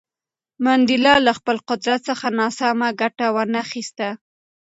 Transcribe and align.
منډېلا 0.63 1.13
له 1.25 1.31
خپل 1.39 1.57
قدرت 1.69 2.01
څخه 2.09 2.25
ناسمه 2.39 2.87
ګټه 3.01 3.27
ونه 3.35 3.61
خیسته. 3.71 4.07